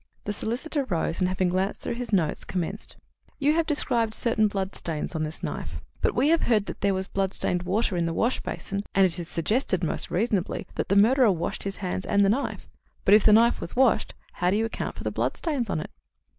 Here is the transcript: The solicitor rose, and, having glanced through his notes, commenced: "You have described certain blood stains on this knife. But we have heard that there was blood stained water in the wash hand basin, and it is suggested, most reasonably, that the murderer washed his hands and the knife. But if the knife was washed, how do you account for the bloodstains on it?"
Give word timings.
The 0.23 0.33
solicitor 0.33 0.85
rose, 0.85 1.19
and, 1.19 1.27
having 1.29 1.49
glanced 1.49 1.81
through 1.83 1.93
his 1.93 2.11
notes, 2.11 2.43
commenced: 2.43 2.97
"You 3.37 3.53
have 3.53 3.67
described 3.67 4.15
certain 4.15 4.47
blood 4.47 4.73
stains 4.73 5.13
on 5.13 5.21
this 5.21 5.43
knife. 5.43 5.79
But 6.01 6.15
we 6.15 6.29
have 6.29 6.41
heard 6.45 6.65
that 6.65 6.81
there 6.81 6.95
was 6.95 7.07
blood 7.07 7.35
stained 7.35 7.61
water 7.61 7.95
in 7.95 8.05
the 8.05 8.11
wash 8.15 8.37
hand 8.37 8.43
basin, 8.43 8.83
and 8.95 9.05
it 9.05 9.19
is 9.19 9.27
suggested, 9.27 9.83
most 9.83 10.09
reasonably, 10.09 10.65
that 10.73 10.89
the 10.89 10.95
murderer 10.95 11.31
washed 11.31 11.65
his 11.65 11.77
hands 11.85 12.07
and 12.07 12.25
the 12.25 12.29
knife. 12.29 12.67
But 13.05 13.13
if 13.13 13.23
the 13.25 13.31
knife 13.31 13.61
was 13.61 13.75
washed, 13.75 14.15
how 14.33 14.49
do 14.49 14.57
you 14.57 14.65
account 14.65 14.95
for 14.95 15.03
the 15.03 15.11
bloodstains 15.11 15.69
on 15.69 15.79
it?" 15.79 15.91